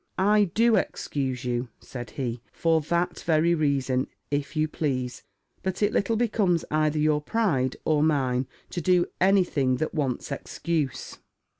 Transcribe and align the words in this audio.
"I 0.17 0.45
do 0.55 0.77
excuse 0.77 1.45
you," 1.45 1.69
said 1.79 2.09
he, 2.17 2.41
"for 2.51 2.81
that 2.81 3.19
very 3.19 3.53
reason, 3.53 4.07
if 4.31 4.55
you 4.55 4.67
please: 4.67 5.21
but 5.61 5.83
it 5.83 5.93
little 5.93 6.15
becomes 6.15 6.65
either 6.71 6.97
your 6.97 7.21
pride, 7.21 7.77
or 7.85 8.01
mine, 8.01 8.47
to 8.71 8.81
do 8.81 9.05
any 9.21 9.43
thing 9.43 9.75
that 9.77 9.93
wants 9.93 10.31
excuse." 10.31 11.19